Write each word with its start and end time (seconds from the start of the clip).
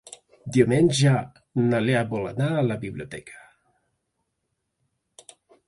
Diumenge 0.53 1.11
na 1.65 1.81
Lea 1.83 2.01
vol 2.15 2.25
anar 2.31 2.49
a 2.55 2.65
la 2.71 2.79
biblioteca. 2.87 3.39